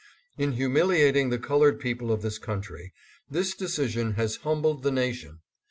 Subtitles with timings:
[0.35, 2.91] In humiliating the colored people of this country,
[3.29, 5.41] this decision has humbled the nation.